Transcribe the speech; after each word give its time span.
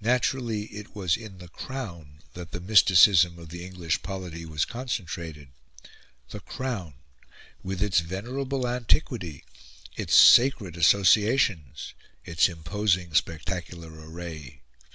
Naturally 0.00 0.62
it 0.74 0.96
was 0.96 1.18
in 1.18 1.36
the 1.36 1.48
Crown 1.50 2.20
that 2.32 2.52
the 2.52 2.62
mysticism 2.62 3.38
of 3.38 3.50
the 3.50 3.62
English 3.62 4.00
polity 4.02 4.46
was 4.46 4.64
concentrated 4.64 5.48
the 6.30 6.40
Crown, 6.40 6.94
with 7.62 7.82
its 7.82 8.00
venerable 8.00 8.66
antiquity, 8.66 9.44
its 9.94 10.14
sacred 10.14 10.78
associations, 10.78 11.92
its 12.24 12.48
imposing 12.48 13.12
spectacular 13.12 13.90
array. 13.92 14.62